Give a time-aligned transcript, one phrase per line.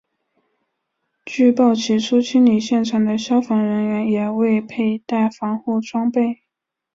[1.25, 6.41] 据报起初清理现场的消防人员也未佩戴防护装备。